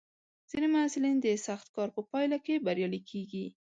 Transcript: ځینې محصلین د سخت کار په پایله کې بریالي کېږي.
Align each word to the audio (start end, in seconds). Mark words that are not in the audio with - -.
ځینې 0.49 0.67
محصلین 0.73 1.17
د 1.21 1.27
سخت 1.47 1.67
کار 1.75 1.89
په 1.95 2.01
پایله 2.09 2.37
کې 2.45 2.63
بریالي 2.65 3.01
کېږي. 3.09 3.45